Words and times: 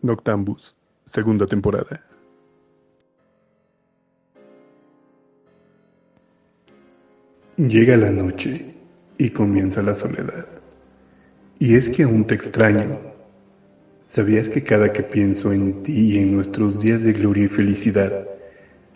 Noctambus, 0.00 0.76
segunda 1.06 1.44
temporada. 1.44 2.00
Llega 7.56 7.96
la 7.96 8.10
noche 8.10 8.76
y 9.18 9.30
comienza 9.30 9.82
la 9.82 9.96
soledad. 9.96 10.46
Y 11.58 11.74
es 11.74 11.90
que 11.90 12.04
aún 12.04 12.24
te 12.24 12.36
extraño. 12.36 12.96
¿Sabías 14.06 14.48
que 14.48 14.62
cada 14.62 14.92
que 14.92 15.02
pienso 15.02 15.52
en 15.52 15.82
ti 15.82 16.12
y 16.12 16.18
en 16.18 16.36
nuestros 16.36 16.78
días 16.78 17.02
de 17.02 17.14
gloria 17.14 17.46
y 17.46 17.48
felicidad, 17.48 18.28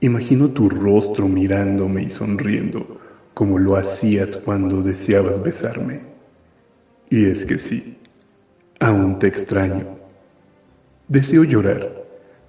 imagino 0.00 0.50
tu 0.50 0.68
rostro 0.68 1.26
mirándome 1.26 2.04
y 2.04 2.10
sonriendo 2.10 3.00
como 3.34 3.58
lo 3.58 3.76
hacías 3.76 4.36
cuando 4.36 4.82
deseabas 4.82 5.42
besarme? 5.42 6.00
Y 7.10 7.26
es 7.26 7.44
que 7.44 7.58
sí, 7.58 7.98
aún 8.78 9.18
te 9.18 9.26
extraño 9.26 10.01
Deseo 11.08 11.42
llorar, 11.42 12.04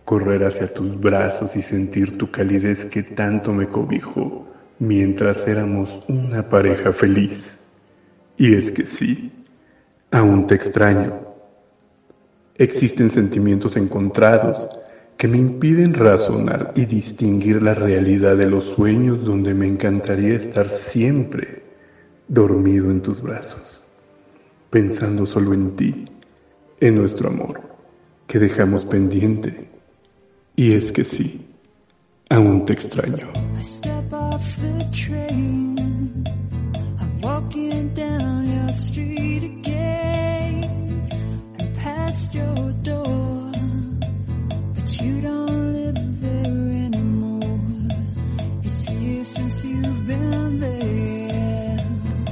correr 0.06 0.46
hacia 0.46 0.72
tus 0.72 1.00
brazos 1.00 1.56
y 1.56 1.64
sentir 1.64 2.18
tu 2.20 2.30
calidez 2.30 2.86
que 2.86 3.02
tanto 3.02 3.52
me 3.52 3.68
cobijó 3.68 4.48
mientras 4.78 5.48
éramos 5.48 5.90
una 6.08 6.48
pareja 6.48 6.94
feliz. 6.94 7.66
Y 8.38 8.54
es 8.56 8.72
que 8.72 8.86
sí, 8.86 9.32
aún 10.12 10.46
te 10.46 10.54
extraño. 10.54 11.20
Existen 12.56 13.10
sentimientos 13.10 13.76
encontrados 13.76 14.70
que 15.18 15.28
me 15.28 15.40
impiden 15.40 15.96
razonar 15.96 16.74
y 16.76 16.86
distinguir 16.86 17.62
la 17.62 17.74
realidad 17.74 18.38
de 18.38 18.50
los 18.50 18.66
sueños 18.66 19.26
donde 19.26 19.56
me 19.56 19.68
encantaría 19.68 20.36
estar 20.36 20.70
siempre 20.70 21.64
dormido 22.28 22.92
en 22.92 23.02
tus 23.02 23.20
brazos, 23.20 23.82
pensando 24.70 25.26
solo 25.26 25.54
en 25.54 25.76
ti, 25.76 26.06
en 26.80 26.96
nuestro 26.96 27.30
amor 27.30 27.73
que 28.28 28.40
dejamos 28.40 28.86
pendiente. 28.86 29.70
Y 30.56 30.74
es 30.74 30.92
que 30.92 31.04
sí, 31.04 31.46
aún 32.30 32.66
te 32.66 32.74
extraño. 32.74 33.32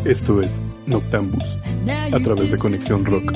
Esto 0.06 0.42
es 0.42 0.52
Noctambus, 0.88 1.58
a 2.12 2.19
través 2.19 2.52
de 2.52 2.58
Conexión 2.58 3.06
Rock. 3.06 3.31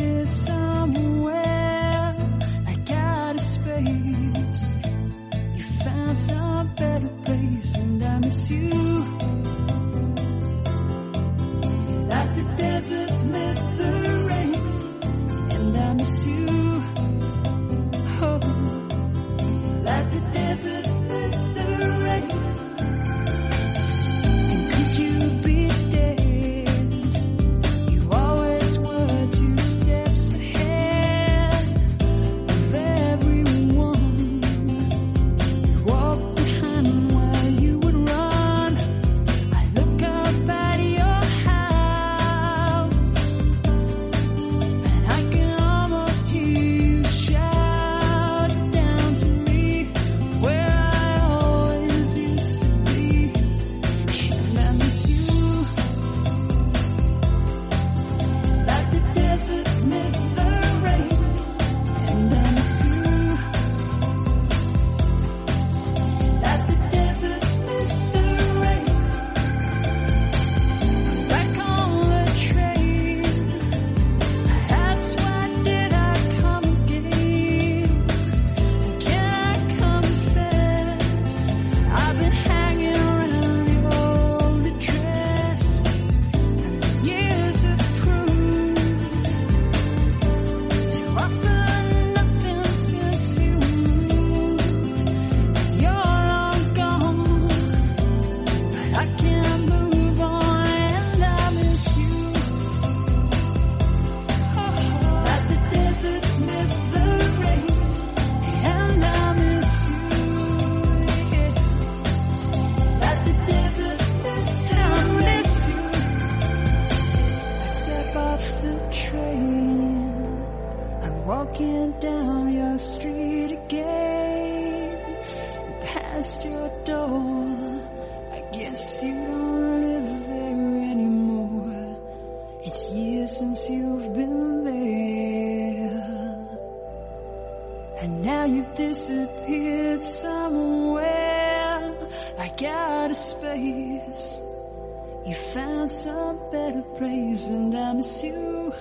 You 145.25 145.33
found 145.33 145.91
some 145.91 146.37
better 146.51 146.83
place 146.97 147.45
and 147.45 147.75
I 147.75 147.93
miss 147.93 148.23
you. 148.23 148.73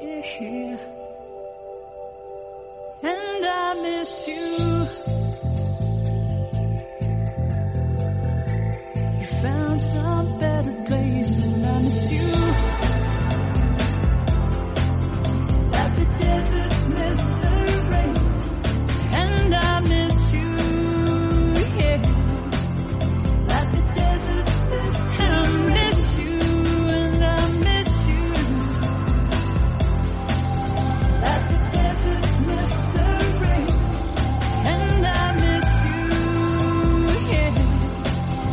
Yeah. 0.00 0.76
And 3.02 3.46
I 3.46 3.74
miss 3.82 4.28
you. 4.28 4.73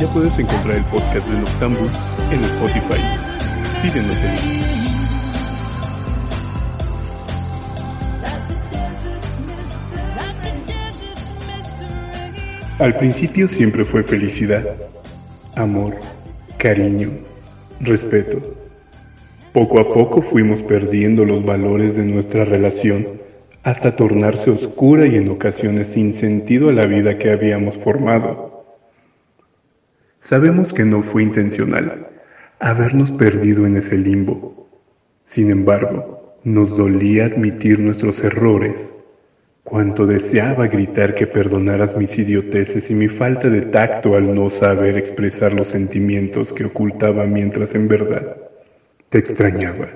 Ya 0.02 0.12
puedes 0.12 0.40
encontrar 0.40 0.78
el 0.78 0.84
podcast 0.86 1.30
de 1.30 1.40
Noctambus 1.40 2.12
en 2.32 2.42
Spotify. 2.42 3.02
Síguenos 3.84 4.18
en 4.18 4.32
Al 12.80 12.98
principio 12.98 13.48
siempre 13.48 13.86
fue 13.86 14.02
felicidad, 14.02 14.66
amor, 15.56 15.94
cariño, 16.58 17.10
respeto. 17.80 18.42
Poco 19.54 19.82
a 19.82 19.88
poco 19.88 20.24
fuimos 20.24 20.64
perdiendo 20.64 21.26
los 21.26 21.46
valores 21.46 21.96
de 21.96 22.06
nuestra 22.06 22.44
relación 22.44 23.08
hasta 23.62 23.96
tornarse 23.96 24.50
oscura 24.50 25.06
y 25.06 25.18
en 25.18 25.30
ocasiones 25.30 25.90
sin 25.90 26.16
sentido 26.16 26.70
a 26.70 26.74
la 26.74 26.88
vida 26.88 27.20
que 27.20 27.30
habíamos 27.32 27.78
formado. 27.78 28.51
Sabemos 30.22 30.74
que 30.74 30.86
no 30.86 31.04
fue 31.04 31.24
intencional 31.24 32.08
habernos 32.60 33.12
perdido 33.12 33.66
en 33.66 33.78
ese 33.78 33.98
limbo. 33.98 34.70
Sin 35.26 35.52
embargo, 35.52 36.38
nos 36.44 36.78
dolía 36.78 37.26
admitir 37.26 37.80
nuestros 37.80 38.24
errores 38.24 38.90
Cuánto 39.64 40.08
deseaba 40.08 40.68
gritar 40.68 41.14
que 41.14 41.28
perdonaras 41.28 41.96
mis 41.96 42.18
idioteces 42.18 42.90
y 42.90 42.96
mi 42.96 43.08
falta 43.08 43.48
de 43.48 43.62
tacto 43.62 44.16
al 44.16 44.34
no 44.34 44.50
saber 44.50 44.98
expresar 44.98 45.54
los 45.54 45.68
sentimientos 45.68 46.52
que 46.52 46.66
ocultaba 46.66 47.26
mientras 47.26 47.76
en 47.76 47.88
verdad 47.88 48.38
te 49.10 49.20
extrañaba. 49.20 49.88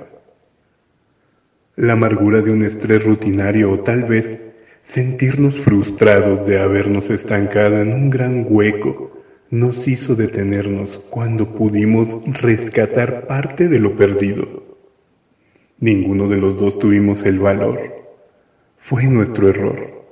La 1.76 1.94
amargura 1.94 2.42
de 2.42 2.52
un 2.52 2.64
estrés 2.64 3.04
rutinario 3.04 3.72
o 3.72 3.80
tal 3.80 4.04
vez 4.04 4.40
sentirnos 4.84 5.60
frustrados 5.60 6.46
de 6.46 6.60
habernos 6.60 7.10
estancado 7.10 7.82
en 7.82 7.92
un 7.92 8.10
gran 8.10 8.46
hueco 8.48 9.15
nos 9.50 9.88
hizo 9.88 10.16
detenernos 10.16 11.00
cuando 11.10 11.52
pudimos 11.52 12.22
rescatar 12.42 13.28
parte 13.28 13.68
de 13.68 13.80
lo 13.80 13.96
perdido. 13.96 14.64
Ninguno 15.80 16.28
de 16.28 16.38
los 16.38 16.60
dos 16.60 16.80
tuvimos 16.80 17.24
el 17.24 17.40
valor 17.40 18.06
fue 18.78 19.06
nuestro 19.06 19.50
error. 19.50 20.04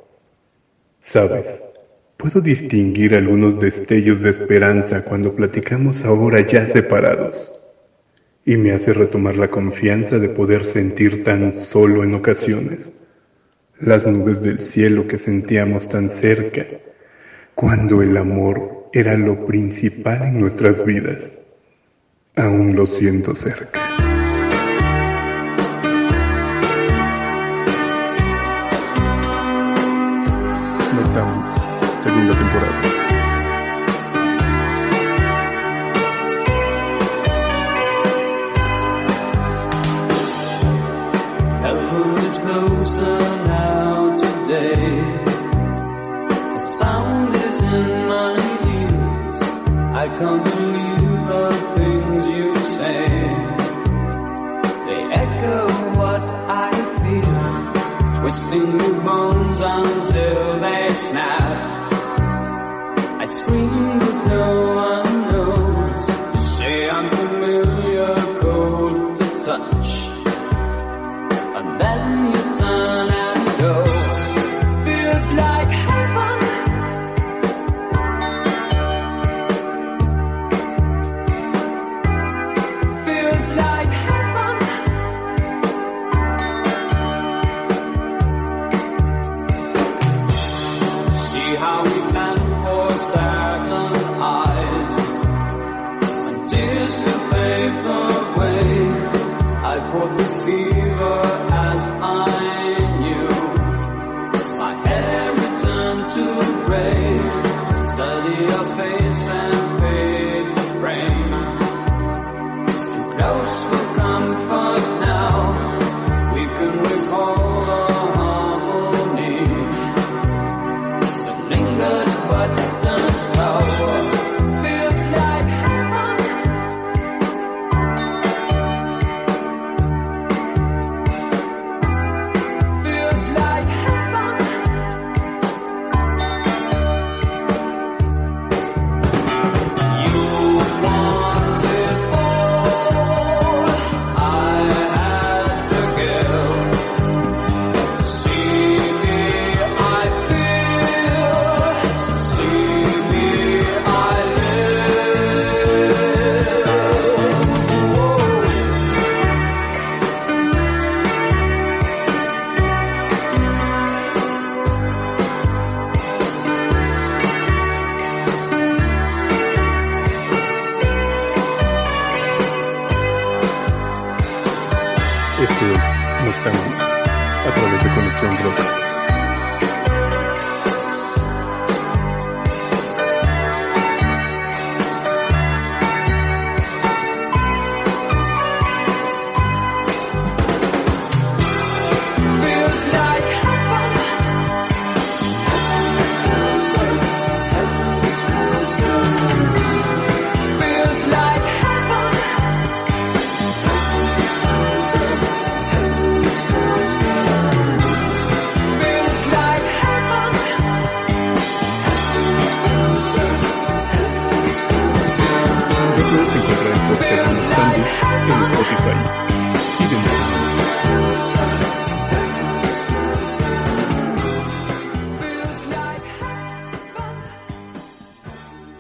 Sabes, 1.02 1.62
puedo 2.18 2.42
distinguir 2.42 3.16
algunos 3.16 3.60
destellos 3.60 4.22
de 4.22 4.30
esperanza 4.30 5.04
cuando 5.04 5.36
platicamos 5.36 6.04
ahora 6.04 6.42
ya 6.42 6.66
separados. 6.66 7.52
Y 8.46 8.58
me 8.58 8.72
hace 8.72 8.94
retomar 8.94 9.38
la 9.38 9.50
confianza 9.50 10.20
de 10.20 10.30
poder 10.30 10.66
sentir 10.66 11.24
tan 11.24 11.56
solo 11.56 12.04
en 12.04 12.14
ocasiones 12.14 12.92
las 13.80 14.08
nubes 14.08 14.42
del 14.42 14.62
cielo 14.62 15.08
que 15.08 15.18
sentíamos 15.18 15.90
tan 15.90 16.10
cerca 16.10 16.66
cuando 17.56 18.02
el 18.02 18.16
amor 18.18 18.73
era 18.94 19.18
lo 19.18 19.48
principal 19.48 20.22
en 20.22 20.40
nuestras 20.40 20.86
vidas. 20.86 21.34
Aún 22.36 22.76
lo 22.76 22.86
siento 22.86 23.36
cerca. 23.36 23.93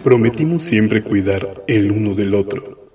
Prometimos 0.03 0.63
siempre 0.63 1.01
cuidar 1.01 1.63
el 1.65 1.89
uno 1.89 2.13
del 2.13 2.35
otro, 2.35 2.91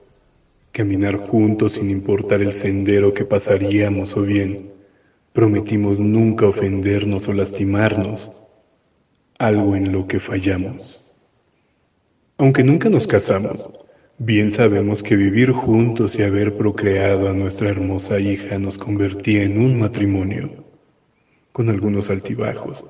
caminar 0.73 1.17
juntos 1.17 1.73
sin 1.73 1.89
importar 1.89 2.43
el 2.43 2.53
sendero 2.53 3.15
que 3.15 3.25
pasaríamos 3.25 4.15
o 4.15 4.21
bien. 4.21 4.75
Prometimos 5.33 5.99
nunca 5.99 6.47
ofendernos 6.47 7.27
o 7.27 7.33
lastimarnos, 7.33 8.31
algo 9.39 9.75
en 9.75 9.91
lo 9.91 10.07
que 10.07 10.21
fallamos. 10.21 11.03
Aunque 12.37 12.63
nunca 12.63 12.91
nos 12.91 13.07
casamos, 13.07 13.71
bien 14.19 14.51
sabemos 14.51 15.03
que 15.03 15.17
vivir 15.17 15.53
juntos 15.53 16.15
y 16.19 16.25
haber 16.25 16.59
procreado 16.59 17.31
a 17.31 17.33
nuestra 17.33 17.71
hermosa 17.71 18.21
hija 18.21 18.59
nos 18.59 18.77
convertía 18.77 19.45
en 19.45 19.57
un 19.57 19.79
matrimonio, 19.79 20.51
con 21.53 21.71
algunos 21.71 22.11
altibajos, 22.11 22.85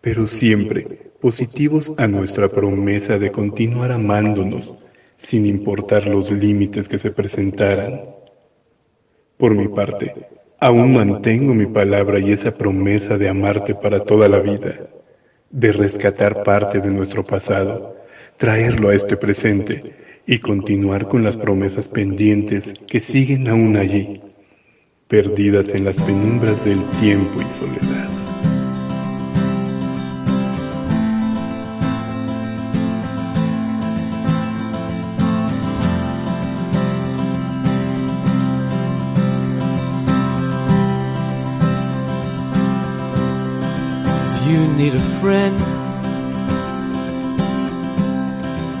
pero 0.00 0.26
siempre 0.26 1.11
positivos 1.22 1.92
a 1.98 2.08
nuestra 2.08 2.48
promesa 2.48 3.16
de 3.16 3.30
continuar 3.30 3.92
amándonos 3.92 4.74
sin 5.18 5.46
importar 5.46 6.08
los 6.08 6.32
límites 6.32 6.88
que 6.88 6.98
se 6.98 7.12
presentaran. 7.12 8.00
Por 9.36 9.54
mi 9.54 9.68
parte, 9.68 10.14
aún 10.58 10.94
mantengo 10.94 11.54
mi 11.54 11.66
palabra 11.66 12.18
y 12.18 12.32
esa 12.32 12.50
promesa 12.50 13.16
de 13.18 13.28
amarte 13.28 13.72
para 13.72 14.00
toda 14.00 14.28
la 14.28 14.40
vida, 14.40 14.80
de 15.48 15.70
rescatar 15.70 16.42
parte 16.42 16.80
de 16.80 16.90
nuestro 16.90 17.22
pasado, 17.22 17.96
traerlo 18.36 18.88
a 18.88 18.94
este 18.94 19.16
presente 19.16 19.94
y 20.26 20.40
continuar 20.40 21.06
con 21.06 21.22
las 21.22 21.36
promesas 21.36 21.86
pendientes 21.86 22.74
que 22.88 22.98
siguen 22.98 23.46
aún 23.46 23.76
allí, 23.76 24.20
perdidas 25.06 25.72
en 25.72 25.84
las 25.84 26.02
penumbras 26.02 26.64
del 26.64 26.82
tiempo 27.00 27.40
y 27.40 27.44
soledad. 27.52 28.21
You 44.52 44.66
need 44.74 44.94
a 44.94 45.06
friend, 45.20 45.58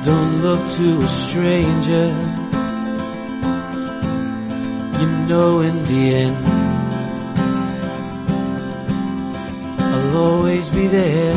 don't 0.04 0.42
look 0.42 0.60
to 0.78 0.86
a 1.00 1.08
stranger. 1.08 2.06
You 5.00 5.08
know, 5.28 5.60
in 5.68 5.76
the 5.90 6.02
end, 6.24 6.36
I'll 9.92 10.16
always 10.16 10.70
be 10.70 10.86
there. 10.88 11.36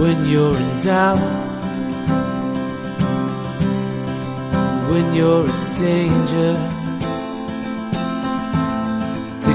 When 0.00 0.26
you're 0.28 0.56
in 0.56 0.78
doubt, 0.78 1.22
when 4.90 5.14
you're 5.14 5.46
in 5.46 5.74
danger. 5.74 6.75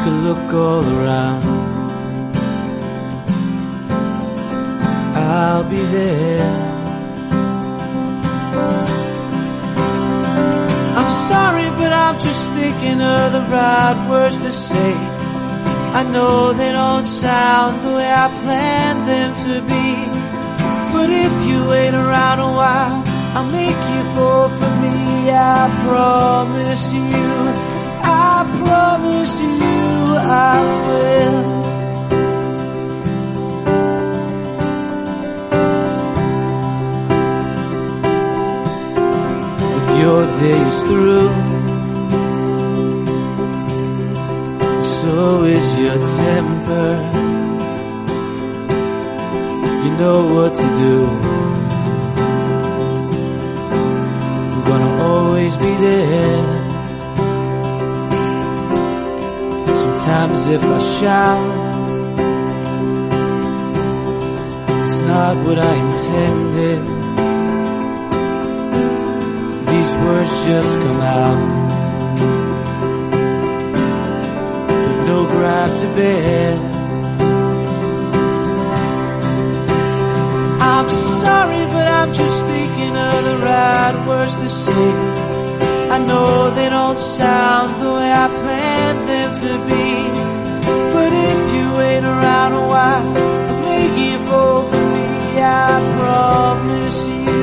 Take 0.02 0.10
a 0.10 0.18
look 0.30 0.54
all 0.54 0.84
around. 0.98 1.44
I'll 5.16 5.64
be 5.70 5.82
there. 5.98 6.52
I'm 10.98 11.10
sorry, 11.30 11.70
but 11.78 11.94
I'm 11.94 12.20
just 12.20 12.50
thinking 12.58 13.00
of 13.00 13.34
the 13.34 13.44
right 13.52 14.08
words 14.10 14.38
to 14.38 14.52
say. 14.52 14.94
I 16.00 16.02
know 16.12 16.52
they 16.54 16.72
don't 16.72 17.06
sound 17.06 17.86
the 17.86 17.94
way 17.98 18.12
I 18.12 18.28
planned 18.42 19.08
them 19.08 19.30
to 19.46 19.54
be. 19.72 19.88
But 20.94 21.10
if 21.12 21.34
you 21.48 21.68
wait 21.68 21.94
around 21.94 22.40
a 22.40 22.52
while, 22.60 23.04
I'll 23.36 23.52
make 23.52 23.82
you 23.94 24.04
fall 24.16 24.50
for 24.50 24.72
me. 24.82 25.30
I 25.30 25.70
promise 25.86 26.92
you. 26.92 27.71
I 28.42 28.44
promise 28.44 29.40
you 29.40 30.18
I 30.18 30.60
will. 30.88 31.42
Your 40.02 40.26
day 40.42 40.60
is 40.70 40.78
through, 40.90 41.30
so 45.00 45.44
is 45.44 45.68
your 45.78 46.00
temper. 46.18 46.90
You 49.84 49.92
know 50.02 50.20
what 50.34 50.52
to 50.56 50.68
do. 50.86 50.96
I'm 54.52 54.62
gonna 54.66 54.92
always 55.04 55.58
be 55.58 55.74
there. 55.86 56.61
Sometimes 60.02 60.48
if 60.48 60.64
I 60.64 60.80
shout, 60.80 61.46
it's 64.88 65.00
not 65.02 65.38
what 65.46 65.60
I 65.60 65.74
intended. 65.86 66.82
These 69.70 69.94
words 70.04 70.46
just 70.48 70.80
come 70.80 71.02
out, 71.02 71.42
with 74.88 75.06
no 75.06 75.20
ground 75.28 75.78
to 75.82 75.88
bear. 75.94 76.58
I'm 80.62 80.90
sorry, 80.90 81.64
but 81.76 81.88
I'm 81.88 82.12
just 82.12 82.42
thinking 82.48 82.98
of 82.98 83.24
the 83.24 83.38
right 83.46 84.06
words 84.08 84.34
to 84.34 84.48
say. 84.48 84.94
I 85.92 86.00
know 86.00 86.50
they 86.56 86.70
don't 86.70 87.00
sound 87.00 87.84
the 87.84 87.94
way 87.94 88.12
I 88.12 88.28
to 89.42 89.54
be. 89.70 89.86
But 90.94 91.12
if 91.30 91.40
you 91.56 91.66
wait 91.82 92.04
around 92.04 92.54
a 92.54 92.66
while, 92.74 93.08
I'll 93.50 93.62
make 93.66 93.96
you 94.06 94.18
fall 94.28 94.62
for 94.70 94.86
me. 94.96 95.10
I 95.42 95.74
promise 95.98 97.00
you, 97.08 97.42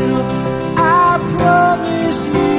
I 0.78 1.18
promise 1.38 2.20
you, 2.36 2.56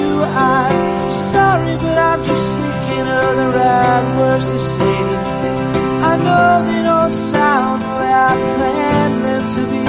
I'm 0.52 1.12
sorry, 1.32 1.74
but 1.78 1.98
I'm 2.10 2.22
just 2.24 2.48
thinking 2.60 3.06
of 3.22 3.30
the 3.42 3.48
right 3.60 4.06
words 4.20 4.46
to 4.52 4.60
say. 4.60 5.00
I 6.12 6.14
know 6.26 6.48
they 6.70 6.82
don't 6.92 7.14
sound 7.14 7.82
the 7.84 7.92
way 8.00 8.12
I 8.30 8.34
planned 8.56 9.20
them 9.28 9.44
to 9.56 9.62
be. 9.72 9.86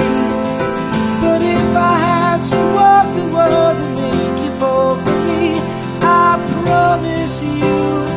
But 1.23 1.41
if 1.41 1.69
I 1.75 1.95
had 2.07 2.39
to 2.51 2.59
walk 2.77 3.07
the 3.19 3.27
world 3.35 3.75
and 3.83 3.93
make 3.99 4.37
you 4.45 4.51
fall 4.59 4.95
for 4.95 5.17
me, 5.29 5.45
I 6.01 6.29
promise 6.63 7.35
you, 7.43 8.10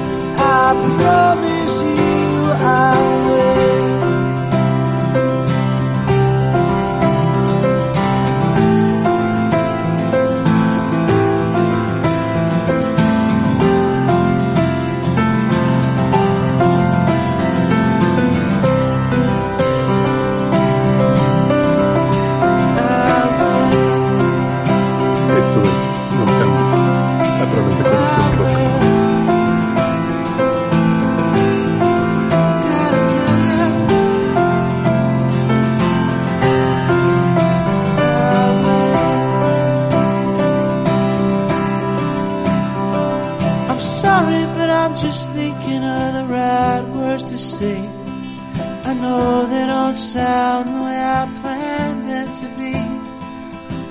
I 47.62 48.94
know 48.94 49.46
they 49.46 49.66
don't 49.66 49.96
sound 49.96 50.74
the 50.74 50.82
way 50.82 50.98
I 50.98 51.24
planned 51.40 52.08
them 52.08 52.28
to 52.40 52.46
be. 52.58 52.74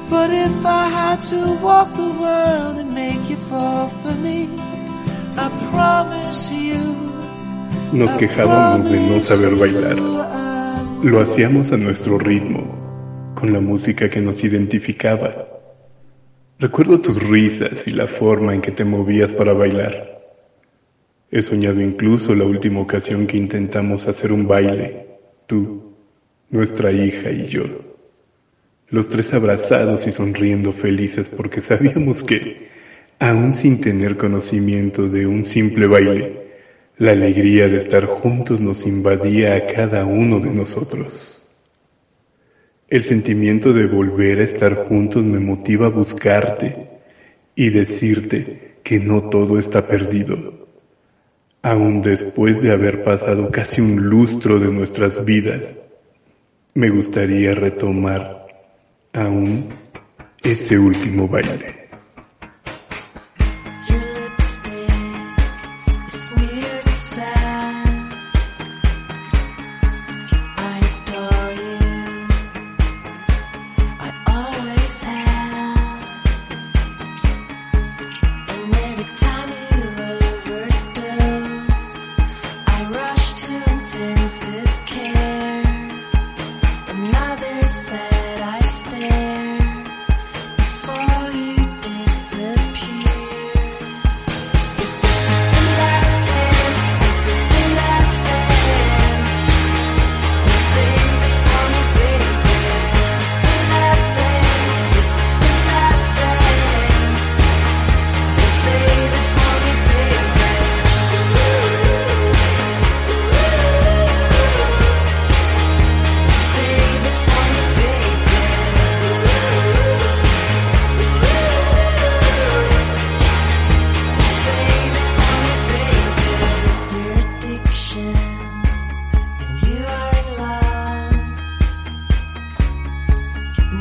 But 0.10 0.29
if 0.32 0.65
I 0.65 0.88
had 0.89 1.22
to 1.32 1.53
walk 1.62 1.93
the 1.93 2.12
world 2.24 2.77
and 2.77 2.93
make 2.93 3.29
you 3.29 3.38
fall 3.38 3.88
for 3.88 4.15
me, 4.15 4.50
I 5.38 5.50
promise 5.72 6.51
you. 6.51 6.82
Nos 7.93 8.12
quejábamos 8.17 8.89
de 8.91 9.00
no 9.00 9.20
saber 9.22 9.55
bailar. 9.55 9.98
Lo 11.03 11.22
hacíamos 11.22 11.72
a 11.72 11.77
nuestro 11.77 12.17
ritmo, 12.17 12.63
con 13.36 13.53
la 13.53 13.62
música 13.62 14.10
que 14.10 14.20
nos 14.20 14.43
identificaba. 14.43 15.48
Recuerdo 16.60 17.00
tus 17.00 17.22
risas 17.22 17.88
y 17.88 17.91
la 17.91 18.08
forma 18.08 18.53
en 18.53 18.62
que 18.62 18.72
te 18.72 18.84
movías 18.84 19.32
para 19.32 19.53
bailar. 19.53 20.23
He 21.36 21.42
soñado 21.42 21.82
incluso 21.82 22.36
la 22.36 22.44
última 22.44 22.80
ocasión 22.80 23.25
que 23.25 23.38
intentamos 23.38 24.08
hacer 24.08 24.32
un 24.32 24.48
baile, 24.48 25.08
tú, 25.48 25.96
nuestra 26.52 26.92
hija 26.92 27.32
y 27.32 27.48
yo. 27.48 27.63
los 28.90 29.10
tres 29.10 29.34
abrazados 29.34 30.06
y 30.06 30.12
sonriendo 30.12 30.74
felices 30.74 31.30
porque 31.30 31.60
sabíamos 31.60 32.24
que, 32.24 32.68
aún 33.18 33.54
sin 33.54 33.82
tener 33.82 34.16
conocimiento 34.16 35.10
de 35.10 35.25
un 35.25 35.48
simple 35.48 35.88
baile, 35.88 36.50
la 37.00 37.13
alegría 37.13 37.68
de 37.68 37.78
estar 37.78 38.06
juntos 38.06 38.62
nos 38.62 38.86
invadía 38.86 39.56
a 39.56 39.66
cada 39.66 40.06
uno 40.06 40.40
de 40.40 40.52
nosotros. 40.52 41.42
El 42.88 43.02
sentimiento 43.06 43.74
de 43.74 43.88
volver 43.88 44.40
a 44.40 44.44
estar 44.44 44.75
juntos 44.88 45.24
me 45.24 45.40
motiva 45.40 45.88
a 45.88 45.90
buscarte 45.90 46.90
y 47.56 47.72
decirte 47.72 48.75
que 48.84 49.00
no 49.00 49.32
todo 49.32 49.58
está 49.58 49.88
perdido. 49.88 50.62
Aún 51.63 52.01
después 52.01 52.62
de 52.62 52.74
haber 52.74 53.05
pasado 53.05 53.50
casi 53.50 53.79
un 53.79 54.10
lustro 54.10 54.60
de 54.60 54.67
nuestras 54.70 55.24
vidas, 55.24 55.77
me 56.74 56.89
gustaría 56.89 57.55
retomar 57.55 58.48
aún 59.13 59.70
ese 60.43 60.77
último 60.77 61.27
baile. 61.27 61.83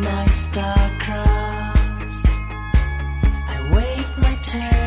Night 0.03 0.31
star 0.31 0.91
crossed. 0.99 2.27
I 3.55 3.71
wait 3.73 4.07
my 4.19 4.35
turn. 4.43 4.82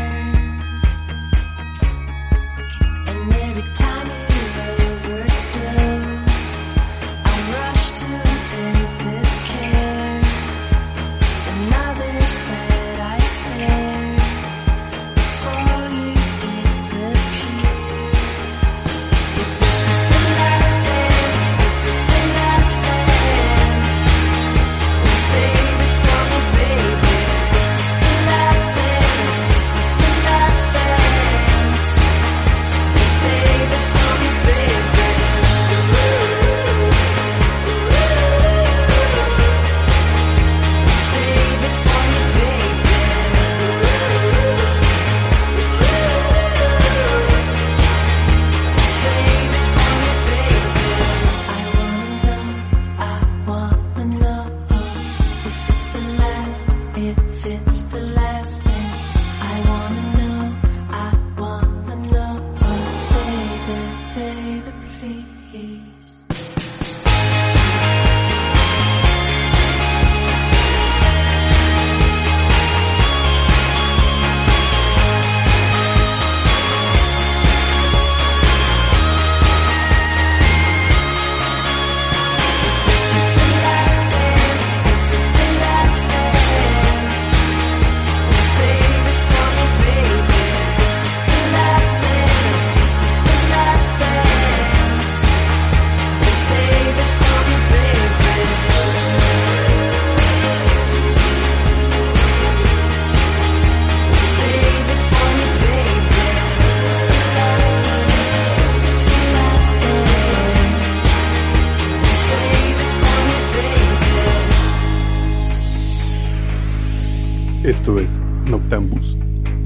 Esto 117.85 117.99
es 117.99 118.19
Noctambus, 118.49 119.15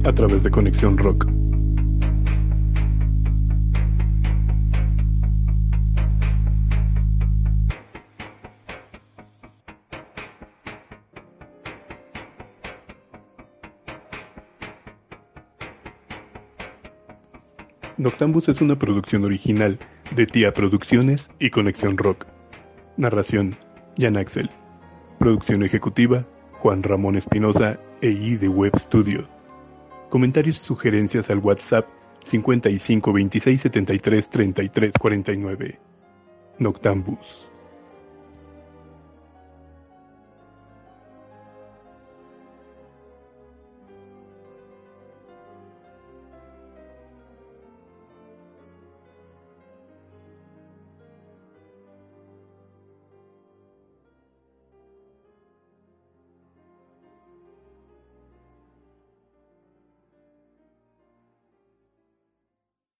a 0.04 0.12
través 0.12 0.44
de 0.44 0.52
Conexión 0.52 0.98
Rock. 0.98 1.26
Noctambus 17.96 18.50
es 18.50 18.60
una 18.60 18.78
producción 18.78 19.24
original 19.24 19.80
de 20.14 20.26
Tía 20.26 20.52
Producciones 20.52 21.32
y 21.40 21.52
Conexión 21.52 21.98
Rock. 21.98 22.26
Narración, 22.98 23.56
Jan 23.98 24.18
Axel. 24.18 24.50
Producción 25.20 25.64
ejecutiva, 25.64 26.26
Juan 26.60 26.84
Ramón 26.84 27.16
Espinosa 27.16 27.80
e 28.02 28.10
I 28.10 28.38
de 28.38 28.48
Web 28.48 28.78
Studio. 28.78 29.28
Comentarios 30.10 30.60
y 30.60 30.64
sugerencias 30.64 31.30
al 31.30 31.40
WhatsApp 31.40 31.88
55 32.24 33.14
26 33.14 33.62
73 33.62 34.30
33 34.30 34.94
49. 35.00 35.80
Noctambus. 36.60 37.49